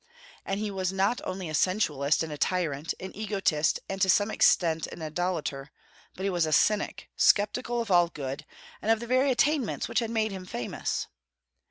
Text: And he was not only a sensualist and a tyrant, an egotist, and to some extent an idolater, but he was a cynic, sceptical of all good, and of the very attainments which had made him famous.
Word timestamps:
And 0.47 0.59
he 0.59 0.71
was 0.71 0.91
not 0.91 1.21
only 1.25 1.47
a 1.47 1.53
sensualist 1.53 2.23
and 2.23 2.33
a 2.33 2.37
tyrant, 2.39 2.95
an 2.99 3.15
egotist, 3.15 3.79
and 3.87 4.01
to 4.01 4.09
some 4.09 4.31
extent 4.31 4.87
an 4.87 4.99
idolater, 4.99 5.69
but 6.15 6.23
he 6.23 6.29
was 6.31 6.47
a 6.47 6.51
cynic, 6.51 7.11
sceptical 7.15 7.81
of 7.81 7.91
all 7.91 8.07
good, 8.07 8.43
and 8.81 8.89
of 8.89 8.99
the 8.99 9.05
very 9.05 9.29
attainments 9.29 9.87
which 9.87 9.99
had 9.99 10.09
made 10.09 10.31
him 10.31 10.47
famous. 10.47 11.05